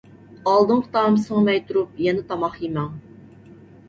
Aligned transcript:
ئالدىنقى 0.51 0.87
تائام 0.95 1.19
سىڭمەي 1.25 1.61
تۇرۇپ 1.67 1.99
يەنە 2.05 2.23
تاماق 2.31 2.57
يېمەڭ. 2.63 2.89